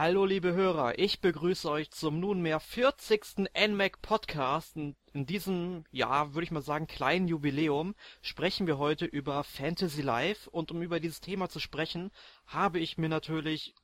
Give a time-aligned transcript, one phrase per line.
[0.00, 3.50] Hallo liebe Hörer, ich begrüße euch zum nunmehr 40.
[3.68, 4.76] NMAC Podcast.
[4.76, 10.48] In diesem, ja, würde ich mal sagen, kleinen Jubiläum sprechen wir heute über Fantasy Life
[10.50, 12.12] und um über dieses Thema zu sprechen,
[12.46, 13.74] habe ich mir natürlich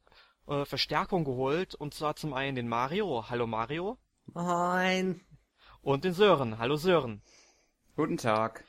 [0.46, 3.28] äh, Verstärkung geholt und zwar zum einen den Mario.
[3.28, 3.98] Hallo Mario.
[4.26, 5.20] Moin.
[5.82, 6.58] Und den Sören.
[6.58, 7.22] Hallo Sören.
[7.96, 8.64] Guten Tag.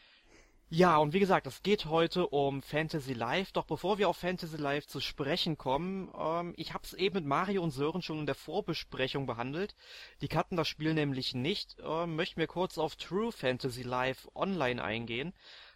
[0.70, 3.54] Ja, und wie gesagt, es geht heute um Fantasy Life.
[3.54, 7.26] Doch bevor wir auf Fantasy Life zu sprechen kommen, ähm, ich habe es eben mit
[7.26, 9.76] Mario und Sören schon in der Vorbesprechung behandelt.
[10.22, 11.78] Die kannten das Spiel nämlich nicht.
[11.84, 15.34] Ähm, möchten wir kurz auf True Fantasy Life Online eingehen.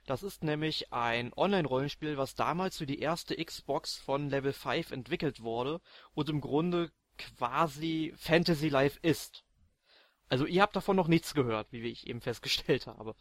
[0.07, 5.43] Das ist nämlich ein Online-Rollenspiel, was damals für die erste Xbox von Level 5 entwickelt
[5.43, 5.81] wurde
[6.15, 9.43] und im Grunde quasi Fantasy Life ist.
[10.29, 13.13] Also ihr habt davon noch nichts gehört, wie ich eben festgestellt habe.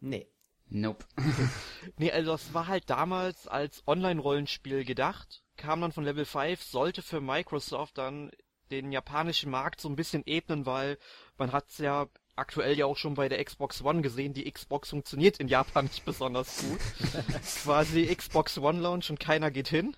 [0.00, 0.26] Nee.
[0.68, 1.04] Nope.
[1.96, 7.02] Nee, also das war halt damals als Online-Rollenspiel gedacht, kam dann von Level 5, sollte
[7.02, 8.30] für Microsoft dann
[8.70, 10.98] den japanischen Markt so ein bisschen ebnen, weil
[11.36, 15.38] man hat's ja aktuell ja auch schon bei der Xbox One gesehen, die Xbox funktioniert
[15.38, 16.80] in Japan nicht besonders gut.
[17.62, 19.96] Quasi Xbox One Launch und keiner geht hin.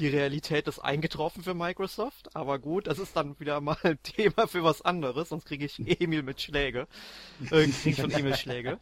[0.00, 4.48] Die Realität ist eingetroffen für Microsoft, aber gut, das ist dann wieder mal ein Thema
[4.48, 6.88] für was anderes, sonst kriege ich Emil mit Schläge.
[7.50, 8.78] Äh, krieg ich von Emil Schläge.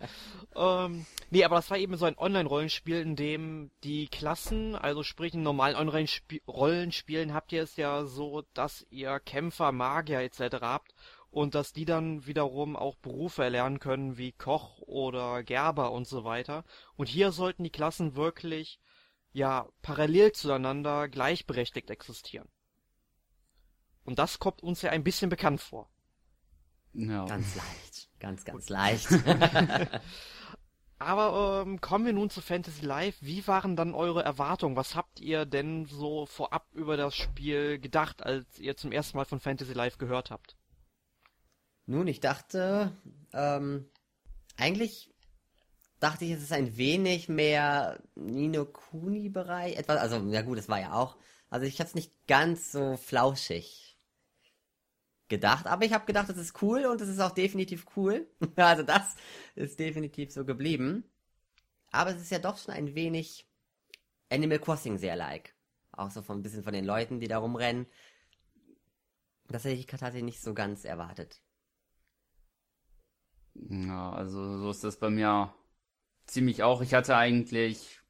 [0.55, 5.35] Ähm, nee, aber das war eben so ein Online-Rollenspiel, in dem die Klassen, also sprich
[5.35, 10.59] in normalen Online-Rollenspielen habt ihr es ja so, dass ihr Kämpfer, Magier etc.
[10.61, 10.95] habt
[11.33, 16.23] und dass die dann wiederum auch Berufe erlernen können wie Koch oder Gerber und so
[16.23, 16.63] weiter.
[16.95, 18.79] Und hier sollten die Klassen wirklich
[19.33, 22.49] ja parallel zueinander gleichberechtigt existieren.
[24.05, 25.91] Und das kommt uns ja ein bisschen bekannt vor.
[26.95, 27.27] Ja.
[27.27, 28.11] Ganz leicht.
[28.19, 29.09] Ganz, ganz leicht.
[30.99, 33.25] Aber ähm, kommen wir nun zu Fantasy Life.
[33.25, 34.77] Wie waren dann eure Erwartungen?
[34.77, 39.25] Was habt ihr denn so vorab über das Spiel gedacht, als ihr zum ersten Mal
[39.25, 40.57] von Fantasy Life gehört habt?
[41.87, 42.93] Nun, ich dachte,
[43.33, 43.89] ähm,
[44.57, 45.11] eigentlich
[46.01, 49.77] dachte ich, es ist ein wenig mehr Nino Kuni-Bereich.
[49.77, 51.17] Etwas, also, ja gut, es war ja auch.
[51.51, 53.97] Also ich habe es nicht ganz so flauschig
[55.29, 58.27] gedacht, aber ich habe gedacht, es ist cool und es ist auch definitiv cool.
[58.57, 59.17] also das
[59.55, 61.05] ist definitiv so geblieben.
[61.91, 63.47] Aber es ist ja doch schon ein wenig
[64.31, 65.55] Animal Crossing sehr like.
[65.93, 67.87] Auch so von ein bisschen von den Leuten, die da rumrennen.
[69.49, 71.41] Das hätte ich tatsächlich nicht so ganz erwartet.
[73.55, 75.53] Ja, also so ist das bei mir
[76.29, 76.83] ziemlich auch.
[76.83, 78.01] Ich hatte eigentlich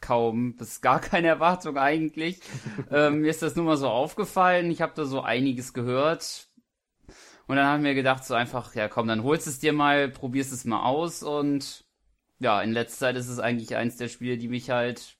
[0.00, 2.40] kaum bis gar keine Erwartung eigentlich.
[2.90, 4.70] ähm, mir ist das nur mal so aufgefallen.
[4.70, 6.48] Ich habe da so einiges gehört.
[7.46, 10.52] Und dann haben wir gedacht, so einfach, ja komm, dann holst es dir mal, probierst
[10.52, 11.84] es mal aus und
[12.38, 15.18] ja, in letzter Zeit ist es eigentlich eins der Spiele, die mich halt,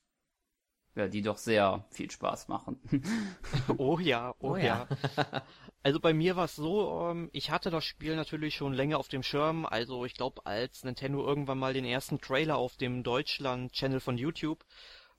[0.94, 2.80] ja, die doch sehr viel Spaß machen.
[3.78, 4.86] oh ja, oh, oh ja.
[5.16, 5.42] ja.
[5.82, 9.08] Also bei mir war es so, ähm, ich hatte das Spiel natürlich schon länger auf
[9.08, 9.64] dem Schirm.
[9.64, 14.64] Also ich glaube, als Nintendo irgendwann mal den ersten Trailer auf dem Deutschland-Channel von YouTube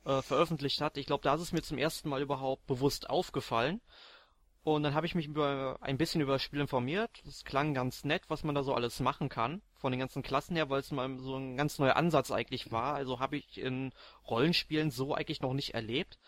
[0.05, 3.81] äh, veröffentlicht hat, ich glaube, da ist es mir zum ersten Mal überhaupt bewusst aufgefallen.
[4.63, 7.09] Und dann habe ich mich über ein bisschen über das Spiel informiert.
[7.25, 9.63] Es klang ganz nett, was man da so alles machen kann.
[9.73, 12.93] Von den ganzen Klassen her, weil es mal so ein ganz neuer Ansatz eigentlich war.
[12.93, 13.91] Also habe ich in
[14.29, 16.19] Rollenspielen so eigentlich noch nicht erlebt.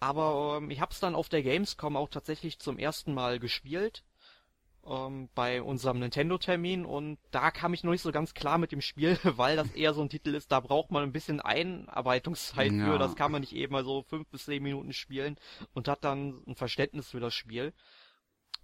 [0.00, 4.04] Aber ähm, ich habe es dann auf der Gamescom auch tatsächlich zum ersten Mal gespielt
[4.88, 8.80] ähm, bei unserem Nintendo-Termin und da kam ich noch nicht so ganz klar mit dem
[8.80, 12.86] Spiel, weil das eher so ein Titel ist, da braucht man ein bisschen Einarbeitungszeit ja.
[12.86, 12.98] für.
[12.98, 15.36] Das kann man nicht eben mal so fünf bis zehn Minuten spielen
[15.74, 17.72] und hat dann ein Verständnis für das Spiel.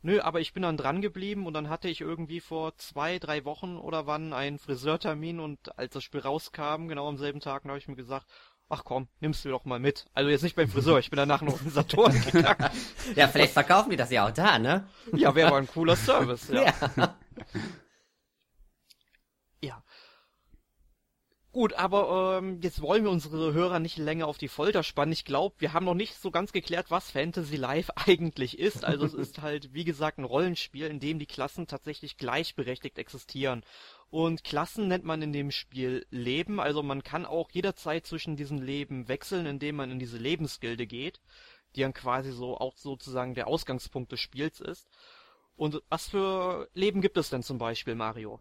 [0.02, 3.46] Nö, aber ich bin dann dran geblieben und dann hatte ich irgendwie vor zwei, drei
[3.46, 7.78] Wochen oder wann einen Friseurtermin und als das Spiel rauskam, genau am selben Tag, habe
[7.78, 8.26] ich mir gesagt,
[8.68, 10.06] ach komm, nimmst du doch mal mit.
[10.14, 12.70] Also jetzt nicht beim Friseur, ich bin danach noch in Saturn gegangen.
[13.14, 14.88] ja, vielleicht verkaufen die das ja auch da, ne?
[15.12, 16.72] Ja, wäre aber ein cooler Service, ja.
[16.96, 17.16] ja.
[19.60, 19.84] ja.
[21.54, 25.12] Gut, aber ähm, jetzt wollen wir unsere Hörer nicht länger auf die Folter spannen.
[25.12, 28.84] Ich glaube, wir haben noch nicht so ganz geklärt, was Fantasy Life eigentlich ist.
[28.84, 33.64] Also es ist halt, wie gesagt, ein Rollenspiel, in dem die Klassen tatsächlich gleichberechtigt existieren.
[34.14, 38.58] Und Klassen nennt man in dem Spiel Leben, also man kann auch jederzeit zwischen diesen
[38.58, 41.20] Leben wechseln, indem man in diese Lebensgilde geht,
[41.74, 44.86] die dann quasi so auch sozusagen der Ausgangspunkt des Spiels ist.
[45.56, 48.38] Und was für Leben gibt es denn zum Beispiel, Mario?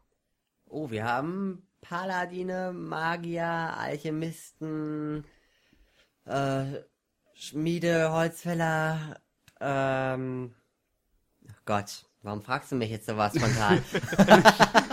[0.68, 5.25] Oh, wir haben Paladine, Magier, Alchemisten,
[6.25, 6.66] äh,
[7.34, 9.20] Schmiede, Holzfäller,
[9.60, 10.54] ähm,
[11.66, 13.84] Gott, warum fragst du mich jetzt sowas spontan?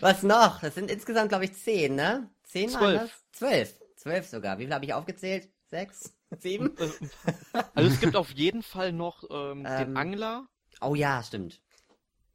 [0.00, 0.60] Was noch?
[0.60, 2.30] Das sind insgesamt, glaube ich, zehn, ne?
[2.44, 3.24] Zehn Zwölf.
[3.32, 3.74] Zwölf.
[3.96, 4.58] zwölf sogar.
[4.58, 5.48] Wie viel habe ich aufgezählt?
[5.66, 6.12] Sechs?
[6.38, 6.74] Sieben?
[7.74, 10.46] Also es gibt auf jeden Fall noch ähm, Ähm, den Angler.
[10.80, 11.60] Oh ja, stimmt.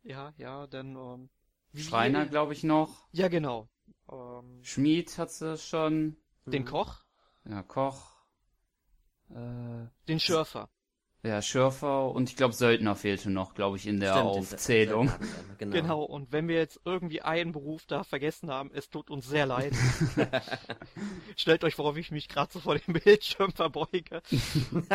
[0.03, 1.29] Ja, ja, dann ähm,
[1.73, 3.07] wie- Schreiner, glaube ich, noch.
[3.11, 3.67] Ja, genau.
[4.11, 6.15] Ähm, Schmied hat sie schon.
[6.45, 6.67] den Mhm.
[6.67, 7.03] Koch,
[7.45, 8.15] Ja, Koch.
[9.29, 10.69] Äh, den Schürfer.
[11.23, 15.11] Ja, Schürfer und ich glaube Söldner fehlte noch, glaube ich, in der Stimmt, Aufzählung.
[15.11, 15.75] hatten wir, Genau.
[15.81, 19.45] Genau, und wenn wir jetzt irgendwie einen Beruf da vergessen haben, es tut uns sehr
[19.45, 19.73] leid.
[21.35, 24.21] Stellt euch vor, wie ich mich gerade so vor dem Bildschirm verbeuge.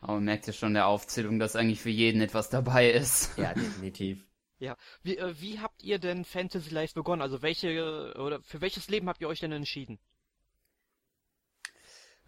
[0.00, 3.36] Aber man merkt ja schon in der Aufzählung, dass eigentlich für jeden etwas dabei ist.
[3.36, 4.26] Ja, definitiv.
[4.58, 7.20] Ja, wie, äh, wie habt ihr denn Fantasy Life begonnen?
[7.20, 9.98] Also welche, äh, oder für welches Leben habt ihr euch denn entschieden?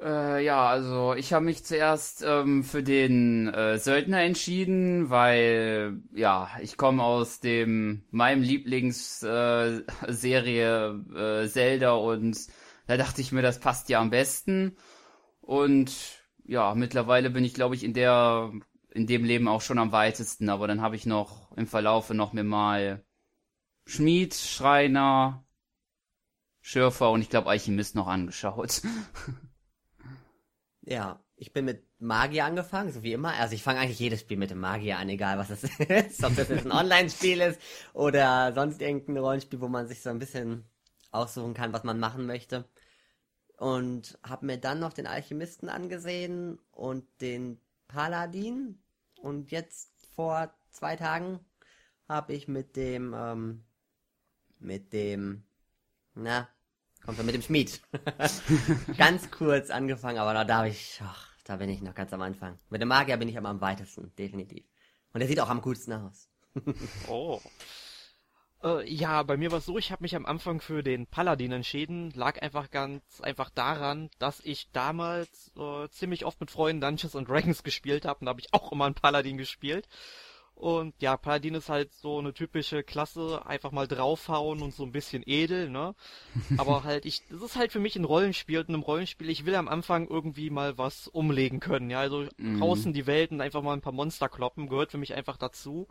[0.01, 6.51] Äh, ja, also ich habe mich zuerst ähm, für den äh, Söldner entschieden, weil ja,
[6.61, 12.37] ich komme aus dem meinem Lieblingsserie äh, Serie, äh, Zelda und
[12.87, 14.77] da dachte ich mir, das passt ja am besten.
[15.41, 15.93] Und
[16.45, 18.53] ja, mittlerweile bin ich, glaube ich, in der
[18.91, 22.33] in dem Leben auch schon am weitesten, aber dann habe ich noch im Verlaufe noch
[22.33, 23.05] mir mal
[23.87, 25.45] Schmied, Schreiner,
[26.61, 28.83] Schürfer und ich glaube Alchemist noch angeschaut.
[30.87, 33.35] Ja, ich bin mit Magier angefangen, so wie immer.
[33.35, 36.23] Also ich fange eigentlich jedes Spiel mit dem Magier an, egal was es ist.
[36.23, 37.61] Ob das jetzt ein Online-Spiel ist
[37.93, 40.65] oder sonst irgendein Rollenspiel, wo man sich so ein bisschen
[41.11, 42.69] aussuchen kann, was man machen möchte.
[43.57, 48.83] Und habe mir dann noch den Alchemisten angesehen und den Paladin.
[49.21, 51.41] Und jetzt vor zwei Tagen
[52.09, 53.65] habe ich mit dem, ähm,
[54.59, 55.45] mit dem,
[56.15, 56.49] na,
[57.05, 57.81] kommt er mit dem Schmied.
[58.97, 62.59] ganz kurz angefangen, aber da darf ich, ach, da bin ich noch ganz am Anfang.
[62.71, 64.65] Mit dem Magier bin ich aber am weitesten, definitiv.
[65.13, 66.29] Und der sieht auch am coolsten aus.
[67.09, 67.41] Oh.
[68.63, 71.53] Äh, ja, bei mir war es so, ich habe mich am Anfang für den Paladin
[71.53, 72.13] entschieden.
[72.13, 77.29] Lag einfach ganz einfach daran, dass ich damals äh, ziemlich oft mit Freunden Dungeons and
[77.29, 79.87] Dragons gespielt habe und da habe ich auch immer einen Paladin gespielt.
[80.55, 84.93] Und ja, Paladin ist halt so eine typische Klasse, einfach mal draufhauen und so ein
[84.93, 85.95] bisschen edel, ne?
[86.57, 89.45] Aber halt, ich, das ist halt für mich ein Rollenspiel und in einem Rollenspiel, ich
[89.45, 91.99] will am Anfang irgendwie mal was umlegen können, ja?
[92.01, 92.59] Also Mhm.
[92.59, 95.89] draußen die Welt und einfach mal ein paar Monster kloppen, gehört für mich einfach dazu.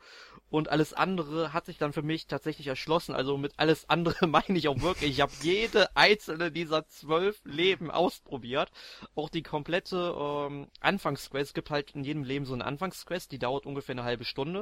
[0.50, 3.14] Und alles andere hat sich dann für mich tatsächlich erschlossen.
[3.16, 5.12] Also mit alles andere meine ich auch wirklich.
[5.12, 8.72] Ich habe jede einzelne dieser zwölf Leben ausprobiert.
[9.16, 11.50] Auch die komplette ähm, Anfangsquest.
[11.50, 14.53] Es gibt halt in jedem Leben so eine Anfangsquest, die dauert ungefähr eine halbe Stunde.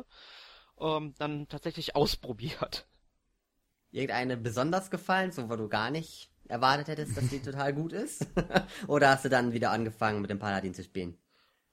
[0.80, 2.88] Ähm, dann tatsächlich ausprobiert.
[3.92, 8.28] Irgendeine besonders gefallen, so wo du gar nicht erwartet hättest, dass die total gut ist?
[8.88, 11.18] Oder hast du dann wieder angefangen mit dem Paladin zu spielen?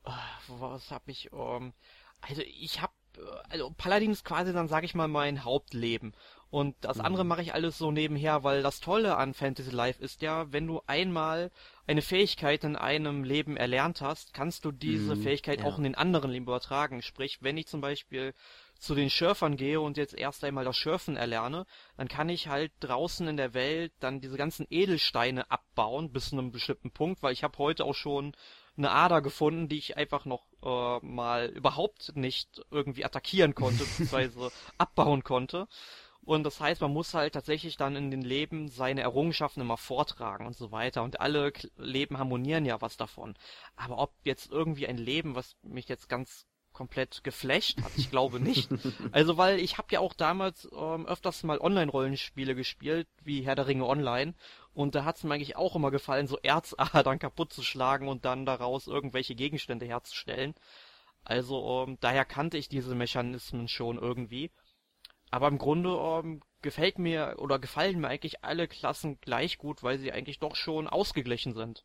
[0.05, 1.73] Ah, Was hab ich, ähm,
[2.21, 3.21] also ich hab, äh,
[3.51, 6.15] also Paladin ist quasi dann, sag ich mal, mein Hauptleben.
[6.51, 10.23] Und das andere mache ich alles so nebenher, weil das Tolle an Fantasy Life ist
[10.23, 11.51] ja, wenn du einmal
[11.89, 15.65] eine Fähigkeit in einem Leben erlernt hast, kannst du diese Mhm, Fähigkeit ja.
[15.65, 17.03] auch in den anderen Leben übertragen.
[17.03, 18.35] Sprich, wenn ich zum Beispiel
[18.79, 22.73] zu den Schürfern gehe und jetzt erst einmal das Schürfen erlerne, dann kann ich halt
[22.81, 27.33] draußen in der Welt dann diese ganzen Edelsteine abbauen bis zu einem bestimmten Punkt, weil
[27.33, 28.35] ich habe heute auch schon
[28.77, 34.53] eine Ader gefunden, die ich einfach noch äh, mal überhaupt nicht irgendwie attackieren konnte, beziehungsweise
[34.79, 35.67] abbauen konnte.
[36.29, 40.45] Und das heißt, man muss halt tatsächlich dann in den Leben seine Errungenschaften immer vortragen
[40.45, 41.03] und so weiter.
[41.03, 43.35] Und alle Leben harmonieren ja was davon.
[43.77, 48.41] Aber ob jetzt irgendwie ein Leben, was mich jetzt ganz komplett geflasht hat, ich glaube
[48.41, 48.69] nicht.
[49.11, 53.67] Also weil ich habe ja auch damals ähm, öfters mal Online-Rollenspiele gespielt, wie Herr der
[53.67, 54.35] Ringe Online.
[54.75, 58.45] Und da hat's mir eigentlich auch immer gefallen, so Erzadern kaputt zu schlagen und dann
[58.45, 60.55] daraus irgendwelche Gegenstände herzustellen.
[61.25, 64.51] Also ähm, daher kannte ich diese Mechanismen schon irgendwie.
[65.31, 69.99] Aber im Grunde ähm, gefällt mir oder gefallen mir eigentlich alle Klassen gleich gut, weil
[69.99, 71.85] sie eigentlich doch schon ausgeglichen sind.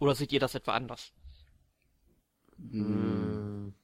[0.00, 1.12] Oder seht ihr das etwa anders?
[2.58, 3.74] Hm.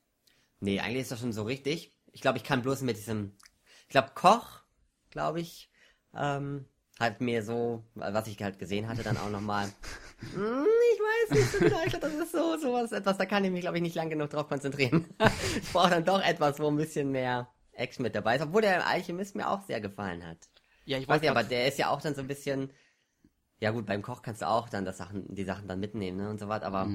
[0.61, 1.95] Nee, eigentlich ist das schon so richtig.
[2.13, 3.37] Ich glaube, ich kann bloß mit diesem,
[3.83, 4.63] ich glaube, Koch,
[5.11, 5.71] glaube ich,
[6.15, 6.67] ähm,
[6.99, 9.67] hat mir so, was ich halt gesehen hatte, dann auch nochmal,
[10.33, 13.45] hm, ich weiß nicht so genau, ich glaube, das ist so, sowas, etwas, da kann
[13.45, 15.07] ich mich, glaube ich, nicht lang genug drauf konzentrieren.
[15.63, 18.87] ich brauche dann doch etwas, wo ein bisschen mehr Action mit dabei ist, obwohl der
[18.87, 20.49] Alchemist mir auch sehr gefallen hat.
[20.85, 22.73] Ja, ich weiß nicht, aber der ist ja auch dann so ein bisschen,
[23.61, 26.31] ja gut, beim Koch kannst du auch dann das Sachen, die Sachen dann mitnehmen, ne,
[26.31, 26.87] und so was, aber,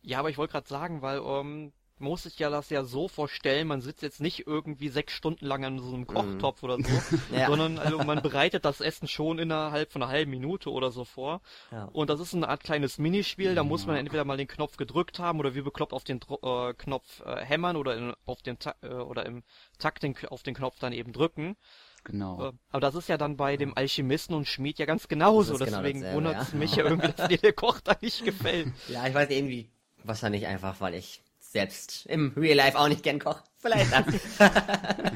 [0.00, 0.18] Ja.
[0.20, 3.66] Aber ich wollte gerade sagen, weil ähm, man muss sich ja das ja so vorstellen,
[3.68, 7.46] man sitzt jetzt nicht irgendwie sechs Stunden lang an so einem Kochtopf oder so, Ja.
[7.48, 11.40] sondern also man bereitet das Essen schon innerhalb von einer halben Minute oder so vor.
[11.70, 11.84] ja.
[11.92, 15.18] Und das ist eine Art kleines Minispiel, da muss man entweder mal den Knopf gedrückt
[15.18, 18.58] haben oder wie bekloppt auf den Dro äh, Knopf äh, hämmern oder in, auf den
[18.58, 19.42] Ta äh, oder im
[19.78, 21.56] Takt den, auf den Knopf dann eben drücken.
[22.04, 22.48] Genau.
[22.48, 25.54] Äh, Aber das ist ja dann bei dem Alchemisten und Schmied ja ganz genauso.
[25.58, 26.58] Genau Deswegen wundert es ja.
[26.58, 28.68] mich ja irgendwie, dass dir der Koch da nicht gefällt.
[28.88, 29.68] Ja, ich weiß irgendwie,
[30.04, 33.42] wahrscheinlich einfach, weil ich selbst im Real Life auch nicht gern koche.
[33.58, 34.06] Vielleicht das.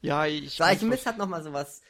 [0.00, 0.54] Ja, ich.
[0.54, 1.82] So, Alchemist hat nochmal so was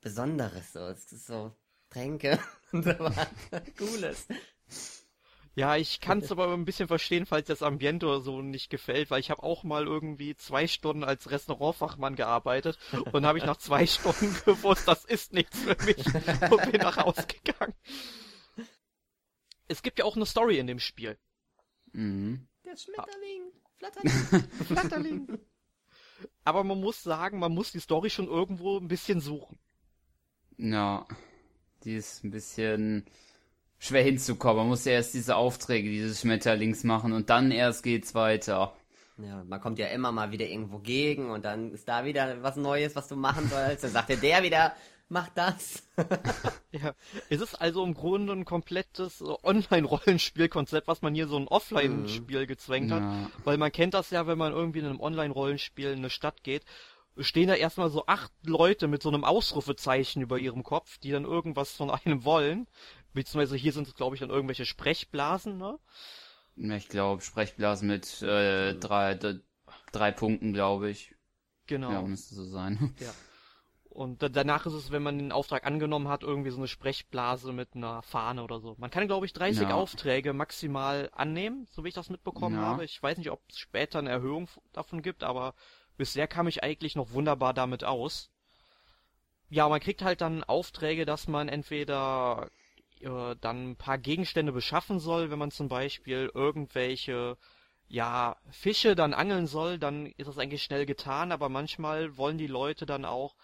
[0.00, 0.80] Besonderes, so.
[0.80, 1.54] Es ist so
[1.90, 2.38] Tränke
[2.72, 3.28] und so was
[3.78, 4.26] Cooles.
[5.54, 9.10] Ja, ich kann es aber ein bisschen verstehen, falls das Ambiente oder so nicht gefällt,
[9.10, 12.76] weil ich habe auch mal irgendwie zwei Stunden als Restaurantfachmann gearbeitet
[13.12, 16.04] und habe ich nach zwei Stunden gewusst, das ist nichts für mich
[16.50, 17.74] und bin nach Hause gegangen.
[19.68, 21.16] Es gibt ja auch eine Story in dem Spiel.
[21.92, 22.48] Mhm.
[22.74, 24.48] Der Schmetterling, Flatterling.
[24.66, 25.38] Flatterling.
[26.44, 29.58] Aber man muss sagen, man muss die Story schon irgendwo ein bisschen suchen.
[30.56, 31.06] Ja.
[31.84, 33.04] Die ist ein bisschen
[33.78, 34.56] schwer hinzukommen.
[34.56, 38.74] Man muss ja erst diese Aufträge dieses Schmetterlings machen und dann erst geht's weiter.
[39.18, 42.56] Ja, man kommt ja immer mal wieder irgendwo gegen und dann ist da wieder was
[42.56, 43.84] Neues, was du machen sollst.
[43.84, 44.74] Dann sagt dir der wieder,
[45.08, 45.82] mach das.
[46.72, 46.92] Ja,
[47.30, 52.46] es ist also im Grunde ein komplettes äh, Online-Rollenspielkonzept, was man hier so ein Offline-Spiel
[52.46, 53.00] gezwängt hat.
[53.02, 53.30] Ja.
[53.44, 56.64] Weil man kennt das ja, wenn man irgendwie in einem Online-Rollenspiel in eine Stadt geht,
[57.18, 61.24] stehen da erstmal so acht Leute mit so einem Ausrufezeichen über ihrem Kopf, die dann
[61.24, 62.66] irgendwas von einem wollen.
[63.12, 65.78] Beziehungsweise hier sind es, glaube ich, dann irgendwelche Sprechblasen, ne?
[66.56, 69.14] Ja, Ich glaube, Sprechblasen mit äh, drei,
[69.92, 71.14] drei Punkten, glaube ich.
[71.66, 71.92] Genau.
[71.92, 72.94] Ja, müsste so sein.
[73.94, 77.52] Und da, danach ist es, wenn man den Auftrag angenommen hat, irgendwie so eine Sprechblase
[77.52, 78.74] mit einer Fahne oder so.
[78.78, 79.74] Man kann, glaube ich, 30 Ja.
[79.76, 82.62] Aufträge maximal annehmen, so wie ich das mitbekommen Ja.
[82.62, 82.84] habe.
[82.84, 85.54] Ich weiß nicht, ob es später eine Erhöhung davon gibt, aber
[85.96, 88.30] bisher kam ich eigentlich noch wunderbar damit aus.
[89.48, 92.50] Ja, man kriegt halt dann Aufträge, dass man entweder
[93.00, 97.36] äh, dann ein paar Gegenstände beschaffen soll, wenn man zum Beispiel irgendwelche
[97.88, 102.46] ja, Fische dann angeln soll, dann ist das eigentlich schnell getan, aber manchmal wollen die
[102.48, 103.36] Leute dann auch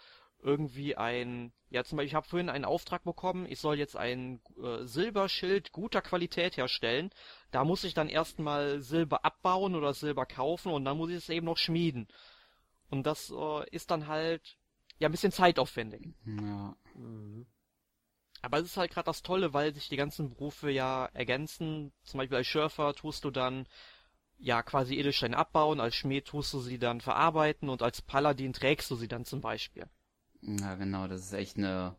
[0.43, 4.41] irgendwie ein, ja zum Beispiel, ich habe vorhin einen Auftrag bekommen, ich soll jetzt ein
[4.61, 7.11] äh, Silberschild guter Qualität herstellen.
[7.51, 11.29] Da muss ich dann erstmal Silber abbauen oder Silber kaufen und dann muss ich es
[11.29, 12.07] eben noch schmieden.
[12.89, 14.57] Und das äh, ist dann halt
[14.99, 16.13] ja ein bisschen zeitaufwendig.
[16.25, 16.75] Ja.
[18.41, 21.93] Aber es ist halt gerade das Tolle, weil sich die ganzen Berufe ja ergänzen.
[22.03, 23.67] Zum Beispiel als Schürfer tust du dann
[24.37, 28.89] ja quasi Edelsteine abbauen, als Schmied tust du sie dann verarbeiten und als Paladin trägst
[28.89, 29.85] du sie dann zum Beispiel.
[30.41, 31.95] Ja, genau, das ist echt eine,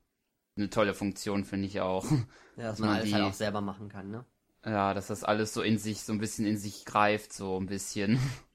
[0.57, 2.07] eine tolle Funktion, finde ich auch.
[2.57, 4.25] Ja, dass man man alles die- halt auch selber machen kann, ne?
[4.65, 7.67] Ja, dass das alles so in sich, so ein bisschen in sich greift, so ein
[7.67, 8.19] bisschen.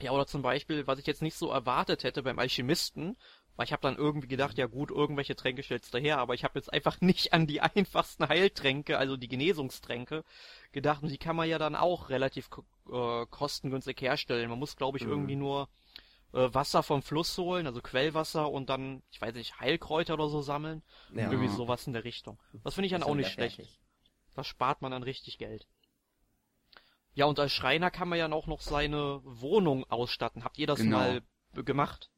[0.00, 3.16] Ja, oder zum Beispiel, was ich jetzt nicht so erwartet hätte beim Alchemisten,
[3.56, 6.44] weil ich habe dann irgendwie gedacht, ja gut, irgendwelche Tränke stellst du her, aber ich
[6.44, 10.24] habe jetzt einfach nicht an die einfachsten Heiltränke, also die Genesungstränke,
[10.72, 12.48] gedacht und die kann man ja dann auch relativ
[12.90, 14.50] äh, kostengünstig herstellen.
[14.50, 15.06] Man muss, glaube ich, Mhm.
[15.06, 15.68] irgendwie nur
[16.32, 20.42] äh, Wasser vom Fluss holen, also Quellwasser und dann, ich weiß nicht, Heilkräuter oder so
[20.42, 20.82] sammeln.
[21.14, 21.30] Ja.
[21.30, 22.38] Irgendwie sowas in der Richtung.
[22.64, 23.56] Das finde ich dann Ist auch nicht schlecht.
[23.56, 23.78] fertig.
[24.34, 25.66] Da spart man dann richtig Geld.
[27.14, 30.44] Ja, und als Schreiner kann man ja auch noch seine Wohnung ausstatten.
[30.44, 30.98] Habt ihr das Genau.
[30.98, 31.22] mal
[31.54, 32.10] gemacht?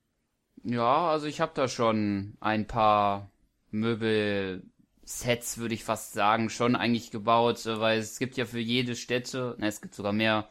[0.65, 3.31] Ja, also ich habe da schon ein paar
[3.71, 8.97] Möbelsets, würde ich fast sagen, schon eigentlich gebaut, äh, weil es gibt ja für jede
[8.97, 10.49] Städte, na, es gibt sogar mehr,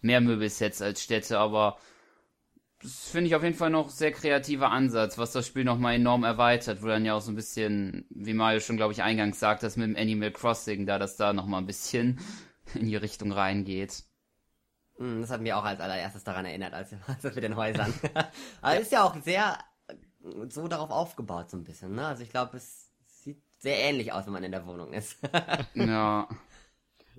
[0.00, 1.78] mehr Möbelsets als Städte, aber
[2.82, 6.24] das finde ich auf jeden Fall noch sehr kreativer Ansatz, was das Spiel nochmal enorm
[6.24, 9.62] erweitert, wo dann ja auch so ein bisschen, wie Mario schon, glaube ich, eingangs sagt,
[9.62, 12.20] das mit dem Animal Crossing, da das da nochmal ein bisschen
[12.74, 14.04] in die Richtung reingeht.
[14.98, 17.92] Mm, Das hat mir auch als allererstes daran erinnert, als, als das mit den Häusern.
[18.62, 19.58] Aber ist ja auch sehr
[19.88, 19.94] äh,
[20.48, 22.06] so darauf aufgebaut, so ein bisschen, ne?
[22.06, 25.18] Also ich glaube, es sieht sehr ähnlich aus, wenn man in der Wohnung ist.
[25.74, 26.28] Ja,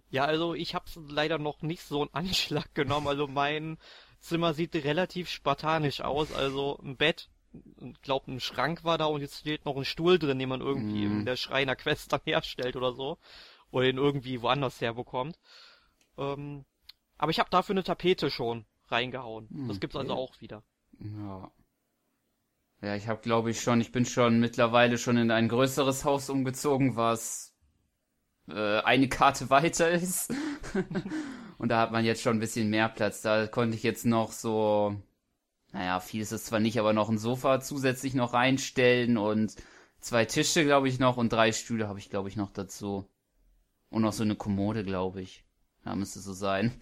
[0.10, 3.08] Ja, also ich hab's leider noch nicht so einen Anschlag genommen.
[3.08, 3.77] Also mein
[4.22, 6.32] Zimmer sieht relativ spartanisch aus.
[6.32, 10.20] Also ein Bett, ich glaube ein Schrank war da und jetzt steht noch ein Stuhl
[10.20, 11.20] drin, den man irgendwie Mhm.
[11.20, 13.18] in der Schreiner Quest dann herstellt oder so.
[13.72, 15.40] Oder den irgendwie woanders herbekommt.
[16.18, 16.66] Ähm,
[17.18, 19.51] aber ich habe dafür eine Tapete schon reingehauen.
[19.68, 20.22] Das gibt's also Okay.
[20.22, 20.63] auch wieder.
[21.00, 21.51] Ja.
[22.82, 26.30] Ja, ich habe, glaube ich, schon, ich bin schon mittlerweile schon in ein größeres Haus
[26.30, 27.54] umgezogen, was
[28.50, 30.34] äh, eine Karte weiter ist.
[31.62, 33.22] Und da hat man jetzt schon ein bisschen mehr Platz.
[33.22, 34.96] Da konnte ich jetzt noch so,
[35.72, 39.56] naja, viel ist es zwar nicht, aber noch ein Sofa zusätzlich noch reinstellen und
[40.00, 43.08] zwei Tische, glaube ich, noch und drei Stühle habe ich, glaube ich, noch dazu.
[43.91, 45.46] Und noch so eine Kommode, glaube ich.
[45.86, 46.74] Ja, müsste so sein.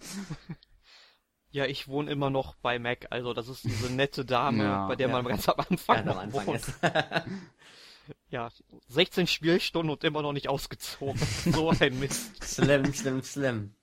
[1.52, 4.94] Ja, ich wohne immer noch bei Mac, also das ist diese nette Dame, Ja, bei
[4.94, 5.12] der ja.
[5.12, 6.56] man ganz am Anfang, Ganz noch am Anfang wohnt.
[6.60, 6.72] ist.
[8.28, 8.50] Ja,
[8.86, 11.20] 16 Spielstunden und immer noch nicht ausgezogen.
[11.52, 12.54] so ein Mist.
[12.54, 13.74] schlimm, schlimm, schlimm.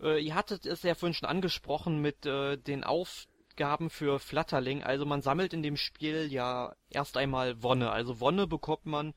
[0.00, 4.82] Äh, ihr hattet es ja vorhin schon angesprochen mit äh, den Aufgaben für Flatterling.
[4.82, 7.90] Also man sammelt in dem Spiel ja erst einmal Wonne.
[7.90, 9.14] Also Wonne bekommt man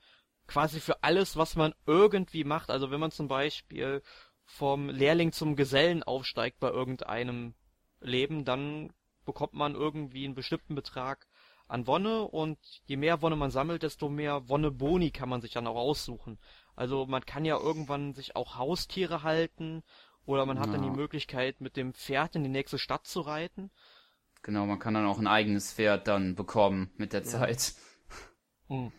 [0.47, 2.69] quasi für alles, was man irgendwie macht.
[2.69, 4.01] Also wenn man zum Beispiel
[4.45, 7.53] vom Lehrling zum Gesellen aufsteigt bei irgendeinem
[8.01, 8.91] Leben, dann
[9.25, 11.27] bekommt man irgendwie einen bestimmten Betrag
[11.67, 15.67] an Wonne und je mehr Wonne man sammelt, desto mehr Wonne-Boni kann man sich dann
[15.67, 16.39] auch aussuchen.
[16.75, 19.83] Also man kann ja irgendwann sich auch Haustiere halten
[20.29, 20.73] oder man hat ja.
[20.73, 23.71] dann die Möglichkeit, mit dem Pferd in die nächste Stadt zu reiten.
[24.43, 27.25] Genau, man kann dann auch ein eigenes Pferd dann bekommen mit der ja.
[27.25, 27.73] Zeit.
[28.67, 28.91] Hm.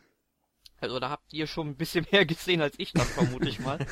[0.81, 3.79] Also da habt ihr schon ein bisschen mehr gesehen als ich dann, vermute ich mal.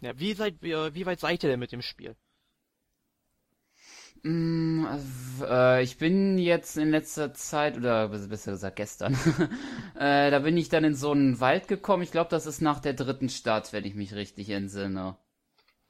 [0.00, 2.14] ja, wie seid wie weit seid ihr denn mit dem Spiel?
[4.22, 4.84] Mm,
[5.40, 9.14] äh, ich bin jetzt in letzter Zeit, oder besser gesagt gestern,
[9.98, 12.02] äh, da bin ich dann in so einen Wald gekommen.
[12.02, 15.16] Ich glaube, das ist nach der dritten Stadt, wenn ich mich richtig entsinne.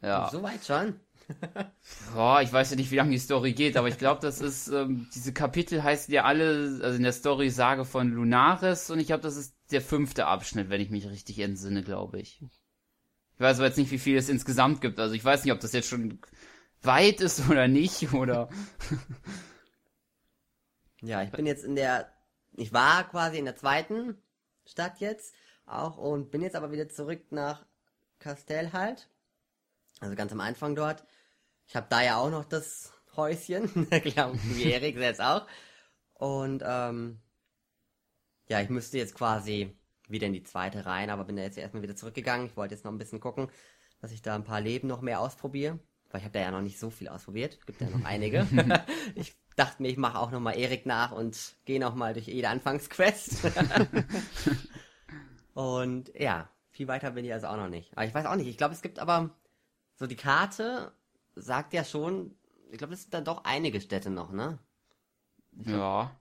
[0.00, 0.28] Ja.
[0.30, 1.00] So weit schon?
[2.14, 4.68] Boah, ich weiß ja nicht, wie lange die Story geht, aber ich glaube, das ist,
[4.68, 9.08] ähm, diese Kapitel heißen ja alle, also in der Story Sage von Lunaris und ich
[9.08, 12.42] glaube, das ist der fünfte Abschnitt, wenn ich mich richtig entsinne, glaube ich.
[13.34, 14.98] Ich weiß aber jetzt nicht, wie viel es insgesamt gibt.
[14.98, 16.18] Also ich weiß nicht, ob das jetzt schon
[16.82, 18.48] weit ist oder nicht, oder.
[21.02, 22.10] ja, ich bin jetzt in der,
[22.56, 24.16] ich war quasi in der zweiten
[24.64, 25.34] Stadt jetzt
[25.66, 27.66] auch und bin jetzt aber wieder zurück nach
[28.18, 29.08] Castell halt.
[30.00, 31.04] Also ganz am Anfang dort.
[31.66, 35.46] Ich habe da ja auch noch das Häuschen, klar, wie Erik jetzt auch.
[36.14, 37.20] Und ähm,
[38.48, 39.76] ja, ich müsste jetzt quasi
[40.08, 42.46] wieder in die zweite rein, aber bin da jetzt erstmal wieder zurückgegangen.
[42.46, 43.50] Ich wollte jetzt noch ein bisschen gucken,
[44.00, 45.78] dass ich da ein paar Leben noch mehr ausprobiere
[46.10, 48.46] weil ich habe da ja noch nicht so viel ausprobiert, gibt ja noch einige.
[49.14, 53.46] ich dachte mir, ich mache auch nochmal Erik nach und gehe nochmal durch jede Anfangsquest.
[55.54, 57.92] und ja, viel weiter bin ich also auch noch nicht.
[57.96, 59.37] Aber ich weiß auch nicht, ich glaube, es gibt aber
[59.98, 60.92] so die Karte
[61.34, 62.36] sagt ja schon,
[62.70, 64.58] ich glaube, es sind dann doch einige Städte noch, ne?
[65.64, 66.16] Ja.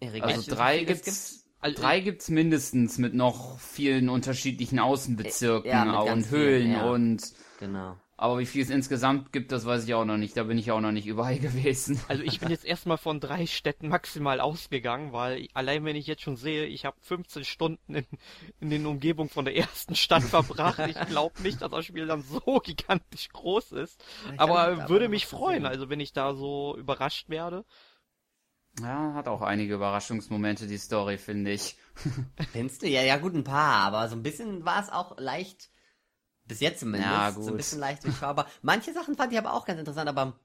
[0.00, 6.00] Erik, also drei gibt's, gibt's also drei gibt's mindestens mit noch vielen unterschiedlichen Außenbezirken ja,
[6.00, 6.90] und Höhlen vielen, ja.
[6.90, 7.96] und genau.
[8.20, 10.36] Aber wie viel es insgesamt gibt, das weiß ich auch noch nicht.
[10.36, 12.00] Da bin ich auch noch nicht überall gewesen.
[12.08, 16.22] Also ich bin jetzt erstmal von drei Städten maximal ausgegangen, weil allein wenn ich jetzt
[16.22, 18.06] schon sehe, ich habe 15 Stunden in,
[18.60, 20.80] in den Umgebungen von der ersten Stadt verbracht.
[20.80, 24.04] Ich glaube nicht, dass das Spiel dann so gigantisch groß ist.
[24.36, 27.64] Aber würde mich freuen, also wenn ich da so überrascht werde.
[28.80, 31.76] Ja, hat auch einige Überraschungsmomente, die Story, finde ich.
[32.52, 32.88] Findest du?
[32.88, 35.70] Ja, ja, gut, ein paar, aber so ein bisschen war es auch leicht
[36.48, 37.12] bis jetzt zumindest.
[37.12, 37.44] Ja, gut.
[37.44, 38.46] So ein bisschen leicht durchschaubar.
[38.62, 40.38] Manche Sachen fand ich aber auch ganz interessant, aber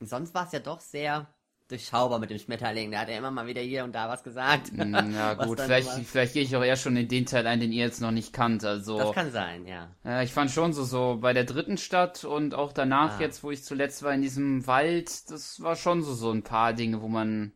[0.00, 1.32] sonst war es ja doch sehr
[1.68, 2.90] durchschaubar mit dem Schmetterling.
[2.90, 4.72] Da hat er immer mal wieder hier und da was gesagt.
[4.72, 5.60] Mm, ja, gut.
[5.60, 8.10] Vielleicht, vielleicht gehe ich auch eher schon in den Teil ein, den ihr jetzt noch
[8.10, 8.64] nicht kannt.
[8.64, 9.88] Also, das kann sein, ja.
[10.04, 13.20] Ja, ich fand schon so, so bei der dritten Stadt und auch danach ah.
[13.20, 16.74] jetzt, wo ich zuletzt war in diesem Wald, das war schon so, so ein paar
[16.74, 17.52] Dinge, wo man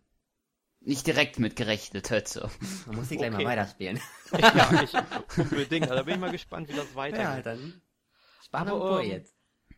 [0.87, 2.49] nicht direkt mit gerechnet hätte.
[2.87, 3.42] Man muss die gleich okay.
[3.42, 4.01] mal weiterspielen.
[4.38, 4.92] ja, ich
[5.37, 5.90] unbedingt.
[5.90, 7.25] Da bin ich mal gespannt, wie das weitergeht.
[7.25, 7.81] Ja, dann
[8.44, 9.35] Spannung Aber, ähm, jetzt.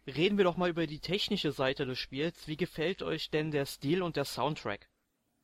[0.07, 2.47] Reden wir doch mal über die technische Seite des Spiels.
[2.47, 4.89] Wie gefällt euch denn der Stil und der Soundtrack?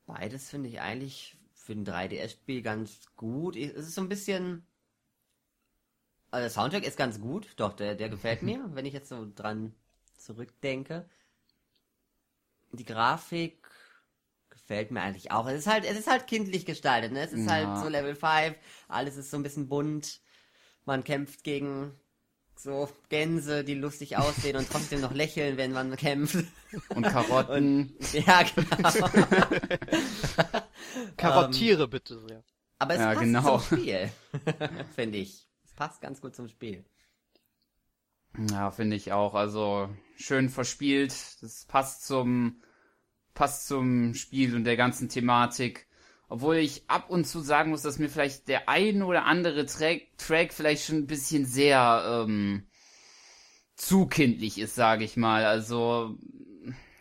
[0.06, 3.56] Beides finde ich eigentlich für ein 3DS-Spiel ganz gut.
[3.56, 4.66] Es ist so ein bisschen.
[6.30, 9.26] Also der Soundtrack ist ganz gut, doch, der, der gefällt mir, wenn ich jetzt so
[9.34, 9.74] dran
[10.16, 11.08] zurückdenke.
[12.72, 13.63] Die Grafik
[14.64, 15.46] gefällt mir eigentlich auch.
[15.46, 17.20] Es ist halt, es ist halt kindlich gestaltet, ne?
[17.20, 17.74] Es ist halt ja.
[17.74, 18.56] halt so Level 5,
[18.88, 20.20] alles ist so ein bisschen bunt.
[20.86, 21.92] Man kämpft gegen
[22.56, 26.44] so Gänse, die lustig aussehen und trotzdem noch lächeln, wenn man kämpft.
[26.88, 27.94] Und Karotten.
[27.98, 28.90] Und, ja, genau.
[31.16, 32.42] Karottiere bitte sehr.
[32.78, 33.58] Aber es ja, passt genau.
[33.58, 34.10] zum Spiel,
[34.94, 35.46] finde ich.
[35.64, 36.84] Es passt ganz gut zum Spiel.
[38.50, 39.34] Ja, finde ich auch.
[39.34, 41.14] Also schön verspielt.
[41.42, 42.62] Das passt zum
[43.34, 45.86] passt zum Spiel und der ganzen Thematik.
[46.28, 50.16] Obwohl ich ab und zu sagen muss, dass mir vielleicht der ein oder andere Track,
[50.16, 52.66] Track vielleicht schon ein bisschen sehr ähm,
[53.76, 55.44] zu kindlich ist, sage ich mal.
[55.44, 56.16] Also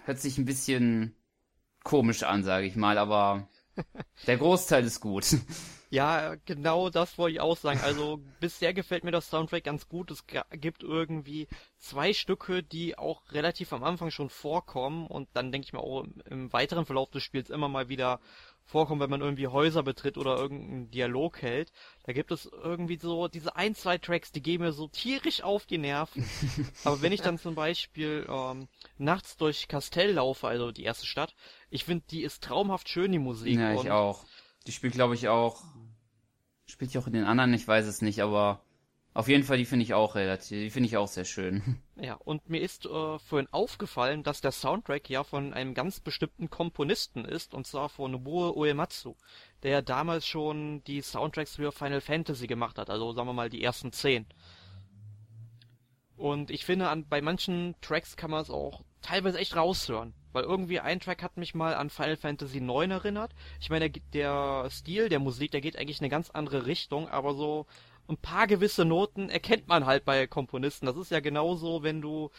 [0.06, 1.16] hört sich ein bisschen
[1.84, 3.48] komisch an, sage ich mal, aber
[4.28, 5.38] der Großteil ist gut.
[5.94, 7.80] Ja, genau das wollte ich auch sagen.
[7.84, 10.10] Also bisher gefällt mir das Soundtrack ganz gut.
[10.10, 15.68] Es gibt irgendwie zwei Stücke, die auch relativ am Anfang schon vorkommen und dann denke
[15.68, 18.20] ich mir auch im weiteren Verlauf des Spiels immer mal wieder
[18.66, 21.72] vorkommen, wenn man irgendwie Häuser betritt oder irgendeinen Dialog hält.
[22.06, 25.68] Da gibt es irgendwie so diese ein, zwei Tracks, die gehen mir so tierisch auf
[25.68, 26.28] die Nerven.
[26.86, 31.36] Aber wenn ich dann zum Beispiel ähm, nachts durch Castell laufe, also die erste Stadt,
[31.70, 33.60] ich finde, die ist traumhaft schön, die Musik.
[33.60, 34.26] Ja, ich auch.
[34.66, 35.62] Die spielt, glaube ich, auch.
[36.66, 38.64] Spielt die auch in den anderen, ich weiß es nicht, aber
[39.16, 41.62] Auf jeden Fall, die finde ich auch relativ, die finde ich auch sehr schön.
[42.02, 46.50] Ja, und mir ist äh, vorhin aufgefallen, dass der Soundtrack ja von einem ganz bestimmten
[46.50, 49.16] Komponisten ist, und zwar von Nobuo Uematsu,
[49.62, 53.64] der damals schon die Soundtracks für Final Fantasy gemacht hat, also sagen wir mal die
[53.64, 54.26] ersten zehn.
[56.18, 60.14] Und ich finde, an, bei manchen Tracks kann man es auch teilweise echt raushören.
[60.34, 63.34] Weil irgendwie ein Track hat mich mal an Final Fantasy IX erinnert.
[63.62, 67.08] Ich meine, der, der Stil der Musik, der geht eigentlich in eine ganz andere Richtung,
[67.08, 67.66] aber so
[68.08, 70.86] ein paar gewisse Noten erkennt man halt bei Komponisten.
[70.86, 72.32] Das ist ja genauso, wenn du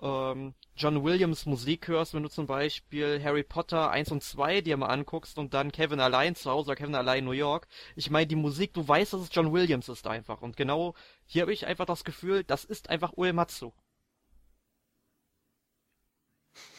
[0.00, 4.76] ähm, John Williams Musik hörst, wenn du zum Beispiel Harry Potter 1 und 2 dir
[4.76, 7.68] mal anguckst und dann Kevin allein zu Hause oder Kevin allein New York.
[7.94, 10.42] Ich meine, die Musik, du weißt, dass es John Williams ist einfach.
[10.42, 10.94] Und genau
[11.26, 13.72] hier habe ich einfach das Gefühl, das ist einfach Uematsu.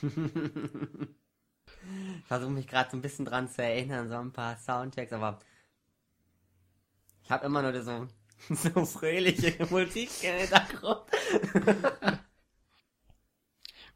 [0.01, 0.11] Ich
[2.25, 5.39] versuche mich gerade so ein bisschen dran zu erinnern, so ein paar Soundtracks, aber
[7.23, 8.07] ich habe immer nur so
[8.49, 11.03] so fröhliche Musik im Hintergrund.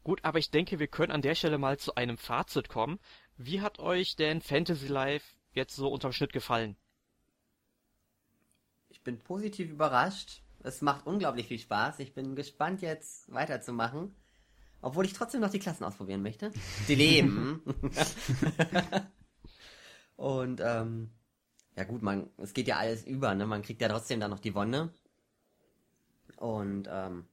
[0.04, 2.98] Gut, aber ich denke, wir können an der Stelle mal zu einem Fazit kommen.
[3.36, 6.76] Wie hat euch denn Fantasy Life jetzt so unterm Schnitt gefallen?
[8.88, 10.42] Ich bin positiv überrascht.
[10.60, 11.98] Es macht unglaublich viel Spaß.
[11.98, 14.14] Ich bin gespannt, jetzt weiterzumachen.
[14.80, 16.52] Obwohl ich trotzdem noch die Klassen ausprobieren möchte.
[16.88, 17.62] Die leben.
[20.16, 21.10] Und ähm,
[21.76, 23.46] ja gut, man, es geht ja alles über, ne?
[23.46, 24.92] Man kriegt ja trotzdem dann noch die Wonne.
[26.36, 27.26] Und ähm,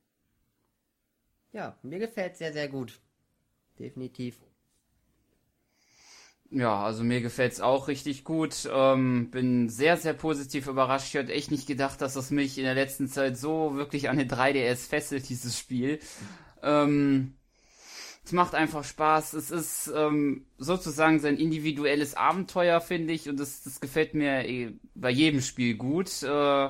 [1.51, 2.99] ja, mir gefällt sehr, sehr gut.
[3.79, 4.38] Definitiv.
[6.51, 8.69] Ja, also mir gefällt's auch richtig gut.
[8.71, 11.08] Ähm, bin sehr, sehr positiv überrascht.
[11.08, 14.17] Ich hätte echt nicht gedacht, dass es mich in der letzten Zeit so wirklich an
[14.17, 15.99] den 3DS fesselt, dieses Spiel.
[16.61, 17.35] Ähm,
[18.25, 19.33] es macht einfach Spaß.
[19.33, 23.29] Es ist ähm, sozusagen sein individuelles Abenteuer, finde ich.
[23.29, 26.23] Und das, das gefällt mir eh bei jedem Spiel gut.
[26.23, 26.69] Äh,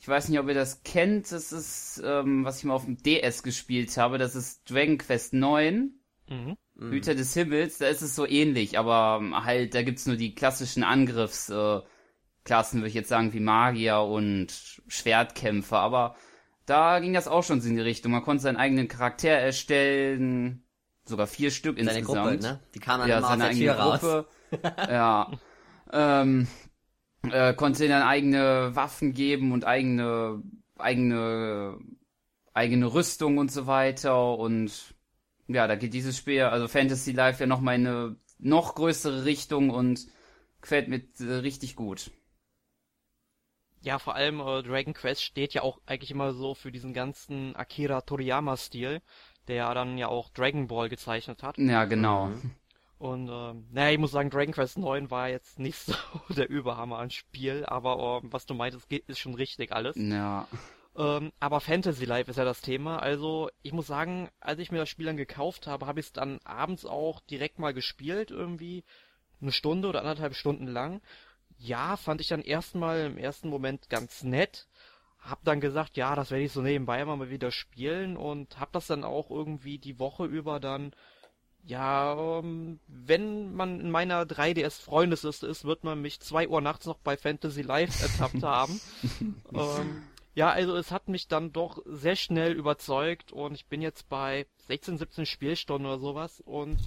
[0.00, 1.32] ich weiß nicht, ob ihr das kennt.
[1.32, 4.18] Das ist, ähm, was ich mal auf dem DS gespielt habe.
[4.18, 5.94] Das ist Dragon Quest 9.
[6.28, 6.56] Mhm.
[6.78, 7.78] Hüter des Himmels.
[7.78, 8.78] Da ist es so ähnlich.
[8.78, 11.86] Aber ähm, halt, da gibt's nur die klassischen Angriffsklassen,
[12.50, 15.78] äh, würde ich jetzt sagen, wie Magier und Schwertkämpfer.
[15.78, 16.14] Aber
[16.68, 18.12] da ging das auch schon in die Richtung.
[18.12, 20.62] Man konnte seinen eigenen Charakter erstellen,
[21.04, 22.42] sogar vier Stück seine insgesamt.
[22.42, 22.60] Gruppe, ne?
[22.74, 24.28] Die kamen dann ja, immer seine aus Tür Gruppe.
[24.90, 25.30] ja.
[25.92, 26.46] Ähm,
[27.30, 30.42] äh, konnte ihnen dann eigene Waffen geben und eigene
[30.76, 31.78] eigene
[32.52, 34.94] eigene Rüstung und so weiter und
[35.48, 39.24] ja, da geht dieses Spiel, also Fantasy Life ja noch mal in eine noch größere
[39.24, 40.06] Richtung und
[40.60, 42.10] gefällt mir äh, richtig gut.
[43.80, 47.54] Ja, vor allem äh, Dragon Quest steht ja auch eigentlich immer so für diesen ganzen
[47.56, 49.00] Akira Toriyama-Stil,
[49.46, 51.58] der dann ja auch Dragon Ball gezeichnet hat.
[51.58, 52.26] Ja, genau.
[52.26, 52.54] Mhm.
[52.98, 55.94] Und ähm, naja, ich muss sagen, Dragon Quest 9 war jetzt nicht so
[56.30, 59.94] der Überhammer an Spiel, aber ähm, was du meintest, ist schon richtig alles.
[59.96, 60.48] Ja.
[60.96, 62.98] Ähm, aber Fantasy Life ist ja das Thema.
[62.98, 66.12] Also ich muss sagen, als ich mir das Spiel dann gekauft habe, habe ich es
[66.12, 68.84] dann abends auch direkt mal gespielt, irgendwie
[69.40, 71.00] eine Stunde oder anderthalb Stunden lang
[71.56, 74.66] ja, fand ich dann erstmal im ersten Moment ganz nett.
[75.18, 78.86] Hab dann gesagt, ja, das werde ich so nebenbei mal wieder spielen und hab das
[78.86, 80.92] dann auch irgendwie die Woche über dann
[81.64, 86.86] ja, ähm, wenn man in meiner 3DS Freundesliste ist, wird man mich zwei Uhr nachts
[86.86, 88.80] noch bei Fantasy Live ertappt haben.
[89.52, 90.02] ähm,
[90.34, 94.46] ja, also es hat mich dann doch sehr schnell überzeugt und ich bin jetzt bei
[94.68, 96.78] 16, 17 Spielstunden oder sowas und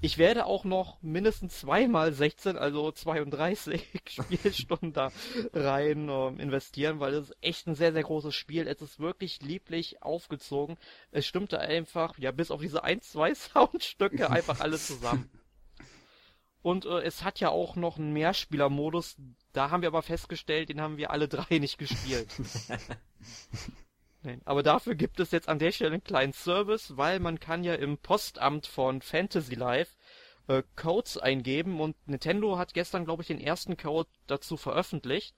[0.00, 5.10] ich werde auch noch mindestens zweimal 16, also 32 Spielstunden da
[5.52, 8.68] rein äh, investieren, weil es echt ein sehr, sehr großes Spiel.
[8.68, 10.76] Es ist wirklich lieblich aufgezogen.
[11.10, 15.28] Es stimmte einfach, ja, bis auf diese ein, zwei Soundstücke einfach alles zusammen.
[16.62, 19.16] Und äh, es hat ja auch noch einen Mehrspielermodus.
[19.52, 22.28] Da haben wir aber festgestellt, den haben wir alle drei nicht gespielt.
[24.22, 27.62] Nein, aber dafür gibt es jetzt an der Stelle einen kleinen Service, weil man kann
[27.62, 29.92] ja im Postamt von Fantasy Life
[30.48, 35.36] äh, Codes eingeben und Nintendo hat gestern, glaube ich, den ersten Code dazu veröffentlicht.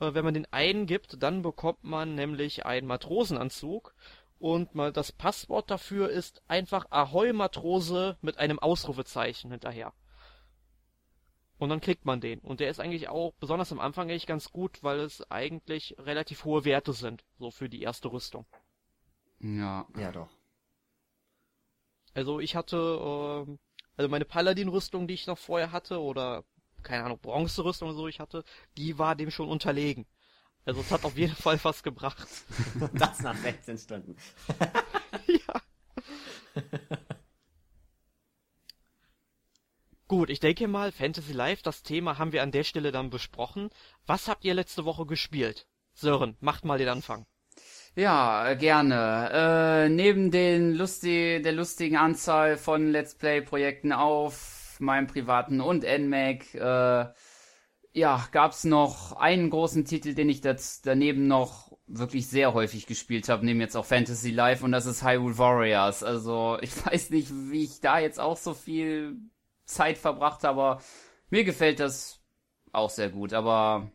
[0.00, 3.94] Äh, wenn man den eingibt, dann bekommt man nämlich einen Matrosenanzug
[4.38, 9.92] und mal das Passwort dafür ist einfach Ahoi Matrose mit einem Ausrufezeichen hinterher.
[11.58, 12.40] Und dann kriegt man den.
[12.40, 16.44] Und der ist eigentlich auch, besonders am Anfang, eigentlich ganz gut, weil es eigentlich relativ
[16.44, 18.44] hohe Werte sind, so für die erste Rüstung.
[19.40, 19.86] Ja.
[19.96, 20.28] Ja, doch.
[22.14, 23.56] Also ich hatte, äh,
[23.96, 26.44] also meine Paladin-Rüstung, die ich noch vorher hatte, oder,
[26.82, 28.44] keine Ahnung, Bronze-Rüstung oder so ich hatte,
[28.76, 30.06] die war dem schon unterlegen.
[30.64, 32.28] Also es hat auf jeden Fall was gebracht.
[32.94, 34.16] das nach 16 Stunden.
[35.26, 35.60] ja.
[40.06, 43.70] Gut, ich denke mal, Fantasy Life, das Thema haben wir an der Stelle dann besprochen.
[44.06, 45.66] Was habt ihr letzte Woche gespielt?
[45.94, 47.24] Sören, macht mal den Anfang.
[47.96, 49.30] Ja, gerne.
[49.32, 56.54] Äh, neben den lustig, der lustigen Anzahl von Let's Play-Projekten auf meinem privaten und NMAC,
[56.54, 57.06] äh,
[57.92, 63.28] ja, gab's noch einen großen Titel, den ich das daneben noch wirklich sehr häufig gespielt
[63.28, 66.02] habe, neben jetzt auch Fantasy Life und das ist Hyrule Warriors.
[66.02, 69.16] Also ich weiß nicht, wie ich da jetzt auch so viel
[69.64, 70.80] Zeit verbracht aber
[71.30, 72.20] mir gefällt das
[72.72, 73.32] auch sehr gut.
[73.32, 73.90] Aber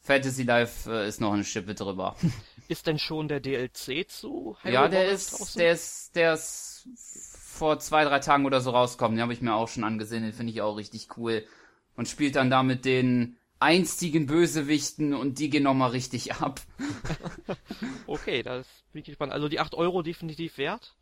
[0.00, 2.16] Fantasy Life äh, ist noch eine Schippe drüber.
[2.68, 5.58] Ist denn schon der DLC zu Hyrule Ja, der ist, draußen?
[5.58, 9.16] der ist, der ist vor zwei, drei Tagen oder so rausgekommen.
[9.16, 11.44] Den habe ich mir auch schon angesehen, den finde ich auch richtig cool.
[11.96, 16.60] Und spielt dann da mit den einstigen Bösewichten und die gehen nochmal richtig ab.
[18.06, 19.32] okay, das bin ich gespannt.
[19.32, 20.94] Also die 8 Euro definitiv wert?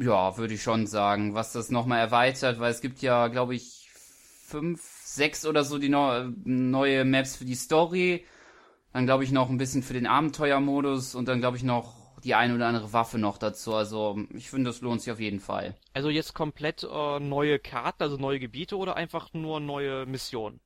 [0.00, 3.88] Ja, würde ich schon sagen, was das nochmal erweitert, weil es gibt ja, glaube ich,
[4.46, 8.24] fünf, sechs oder so die no neue Maps für die Story.
[8.92, 12.34] Dann glaube ich noch ein bisschen für den Abenteuermodus und dann glaube ich noch die
[12.34, 13.74] eine oder andere Waffe noch dazu.
[13.74, 15.74] Also ich finde, das lohnt sich auf jeden Fall.
[15.94, 20.60] Also jetzt komplett äh, neue Karten, also neue Gebiete oder einfach nur neue Missionen?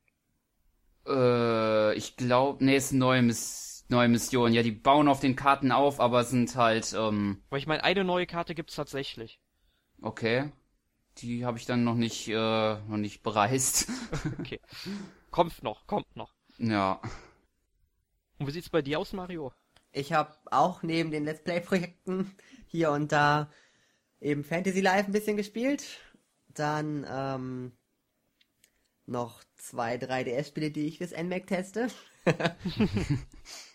[1.06, 4.52] Äh, ich glaube, nee, es ist eine neue, Miss neue Mission.
[4.52, 6.92] Ja, die bauen auf den Karten auf, aber sind halt.
[6.92, 7.42] Ähm...
[7.50, 9.40] Weil ich meine, eine neue Karte gibt's tatsächlich.
[10.00, 10.50] Okay.
[11.18, 13.88] Die habe ich dann noch nicht, äh, noch nicht bereist.
[14.40, 14.60] okay.
[15.30, 16.34] Kommt noch, kommt noch.
[16.58, 17.00] Ja.
[18.38, 19.52] Und wie sieht's bei dir aus, Mario?
[19.92, 22.34] Ich habe auch neben den Let's Play-Projekten
[22.66, 23.50] hier und da
[24.20, 26.00] eben Fantasy Life ein bisschen gespielt.
[26.48, 27.72] Dann ähm,
[29.06, 31.88] noch zwei 3DS-Spiele, die ich fürs NMAC teste.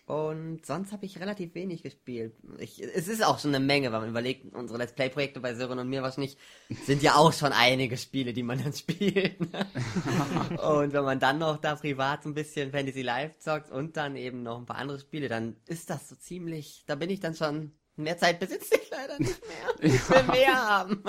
[0.07, 2.33] Und sonst habe ich relativ wenig gespielt.
[2.59, 5.79] Ich, es ist auch schon eine Menge, wenn man überlegt, unsere Let's Play-Projekte bei Sören
[5.79, 6.37] und mir wahrscheinlich
[6.85, 9.37] sind ja auch schon einige Spiele, die man dann spielt.
[9.41, 14.15] und wenn man dann noch da privat so ein bisschen Fantasy Live zockt und dann
[14.15, 17.35] eben noch ein paar andere Spiele, dann ist das so ziemlich, da bin ich dann
[17.35, 19.91] schon, mehr Zeit besitze ich leider nicht mehr.
[19.93, 21.03] Ich will mehr haben.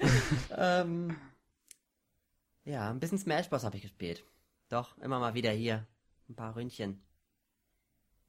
[0.56, 1.16] ähm,
[2.64, 3.64] ja, ein bisschen Smash Bros.
[3.64, 4.24] habe ich gespielt.
[4.70, 5.86] Doch, immer mal wieder hier.
[6.30, 7.02] Ein paar Ründchen.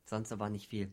[0.09, 0.91] Sonst aber nicht viel.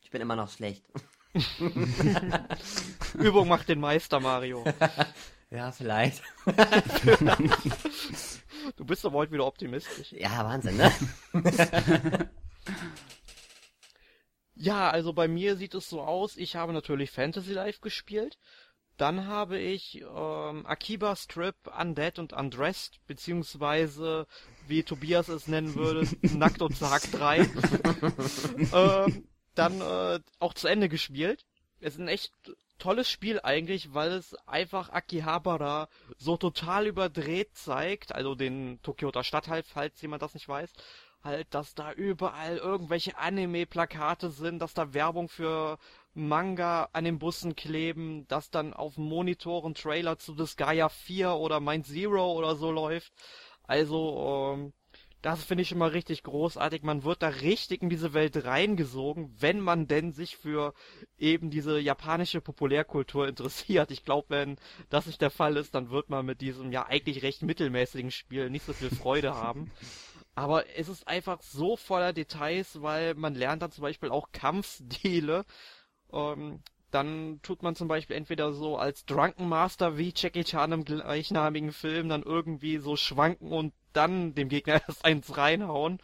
[0.00, 0.86] Ich bin immer noch schlecht.
[3.18, 4.64] Übung macht den Meister, Mario.
[5.50, 6.22] ja, vielleicht.
[8.76, 10.12] du bist aber heute wieder optimistisch.
[10.12, 10.92] Ja, Wahnsinn, ne?
[14.54, 18.38] ja, also bei mir sieht es so aus, ich habe natürlich Fantasy Life gespielt.
[18.96, 24.26] Dann habe ich ähm, Akiba Strip Undead und Undressed, beziehungsweise,
[24.68, 27.48] wie Tobias es nennen würde, Nackt und Zag 3.
[28.72, 31.44] ähm, dann äh, auch zu Ende gespielt.
[31.80, 32.32] Es ist ein echt
[32.78, 39.62] tolles Spiel eigentlich, weil es einfach Akihabara so total überdreht zeigt, also den Tokioter Stadtteil,
[39.62, 40.72] falls jemand das nicht weiß,
[41.24, 45.78] halt, dass da überall irgendwelche Anime-Plakate sind, dass da Werbung für
[46.14, 51.86] Manga an den Bussen kleben, dass dann auf Monitoren Trailer zu Disgaea 4 oder Mind
[51.86, 53.12] Zero oder so läuft.
[53.64, 54.72] Also, ähm,
[55.22, 56.82] das finde ich immer richtig großartig.
[56.82, 60.74] Man wird da richtig in diese Welt reingesogen, wenn man denn sich für
[61.18, 63.90] eben diese japanische Populärkultur interessiert.
[63.90, 64.58] Ich glaube, wenn
[64.90, 68.50] das nicht der Fall ist, dann wird man mit diesem ja eigentlich recht mittelmäßigen Spiel
[68.50, 69.70] nicht so viel Freude haben.
[70.34, 75.44] Aber es ist einfach so voller Details, weil man lernt dann zum Beispiel auch Kampfstile.
[76.12, 80.84] Ähm, dann tut man zum Beispiel entweder so als Drunken Master wie Jackie Chan im
[80.84, 85.98] gleichnamigen Film dann irgendwie so schwanken und dann dem Gegner erst eins reinhauen.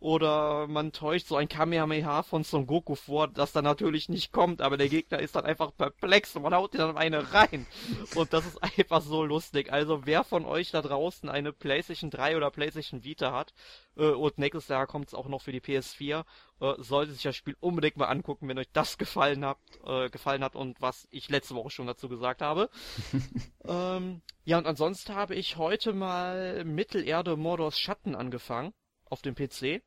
[0.00, 4.60] Oder man täuscht so ein Kamehameha von Son Goku vor, das dann natürlich nicht kommt,
[4.60, 7.66] aber der Gegner ist dann einfach perplex und man haut dir dann eine rein.
[8.14, 9.72] Und das ist einfach so lustig.
[9.72, 13.52] Also wer von euch da draußen eine PlayStation 3 oder PlayStation Vita hat,
[13.96, 16.24] äh, und nächstes Jahr kommt es auch noch für die PS4,
[16.60, 20.42] äh, sollte sich das Spiel unbedingt mal angucken, wenn euch das gefallen hat, äh, gefallen
[20.42, 22.70] hat und was ich letzte Woche schon dazu gesagt habe.
[23.64, 28.72] ähm, ja, und ansonsten habe ich heute mal Mittelerde Mordors Schatten angefangen
[29.04, 29.82] auf dem PC.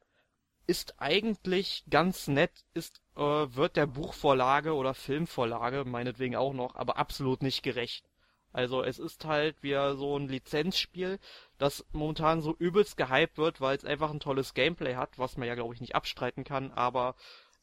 [0.67, 6.97] Ist eigentlich ganz nett, ist, äh, wird der Buchvorlage oder Filmvorlage meinetwegen auch noch, aber
[6.97, 8.05] absolut nicht gerecht.
[8.51, 11.19] Also es ist halt wieder so ein Lizenzspiel,
[11.59, 15.47] das momentan so übelst gehypt wird, weil es einfach ein tolles Gameplay hat, was man
[15.47, 17.15] ja glaube ich nicht abstreiten kann, aber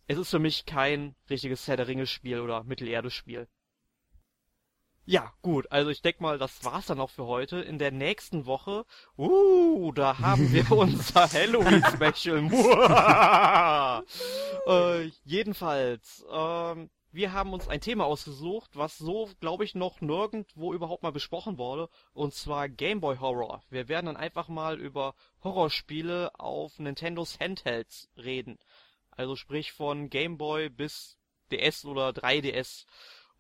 [0.07, 3.49] es ist für mich kein richtiges Herr der Ringe Spiel oder Mittelerde-Spiel.
[5.09, 7.61] Ja, gut, also ich denke mal, das war's dann auch für heute.
[7.61, 8.85] In der nächsten Woche,
[9.17, 12.43] uh, da haben wir unser Halloween-Special.
[15.07, 20.75] äh, jedenfalls, ähm, wir haben uns ein Thema ausgesucht, was so, glaube ich, noch nirgendwo
[20.75, 23.63] überhaupt mal besprochen wurde, und zwar Gameboy Horror.
[23.71, 28.59] Wir werden dann einfach mal über Horrorspiele auf Nintendos Handhelds reden.
[29.11, 31.19] Also sprich von Game Boy bis
[31.51, 32.85] DS oder 3DS.